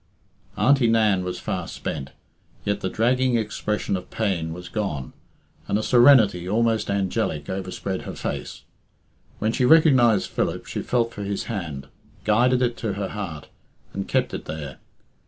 [0.57, 2.09] Auntie Nan was far spent,
[2.65, 5.13] yet the dragging expression of pain was gone,
[5.67, 8.63] and a serenity almost angelic overspread her face.
[9.37, 11.87] When she recognised Philip she felt for his hand,
[12.23, 13.47] guided it to her heart,
[13.93, 14.79] and kept it there.